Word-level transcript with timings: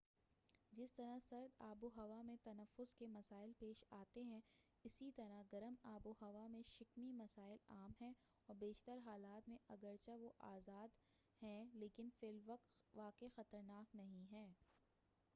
جس 0.73 0.93
طرح 0.93 1.17
سرد 1.19 1.49
آب 1.59 1.83
و 1.83 1.89
ہوا 1.95 2.21
میں 2.21 2.35
تنفس 2.43 2.93
کے 2.93 3.07
مسائل 3.07 3.51
پیش 3.59 3.83
آتے 3.89 4.23
ہیں 4.23 4.39
اسی 4.83 5.11
طرح 5.11 5.41
گرم 5.53 5.75
آب 5.83 6.07
و 6.07 6.13
ہوا 6.21 6.47
میں 6.47 6.61
شکمی 6.67 7.11
مسائل 7.11 7.57
عام 7.69 7.91
ہیں 8.01 8.13
اور 8.47 8.55
بیشتر 8.55 8.97
حالات 9.05 9.49
میں 9.49 9.57
اگرچہ 9.67 10.11
وہ 10.11 10.31
آزار 10.39 10.87
دہ 10.87 11.45
ہیں 11.45 11.65
لیکن 11.73 12.09
فی 12.19 12.27
الواقع 12.27 13.25
خطرناک 13.35 13.95
نہیں 13.95 14.25
ہیں 14.31 14.47